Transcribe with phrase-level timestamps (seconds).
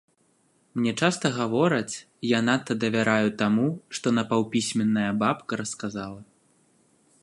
[0.79, 1.95] Мне часта гавораць,
[2.29, 3.67] я надта давяраю таму,
[3.99, 6.21] што напаўпісьменная бабка расказала.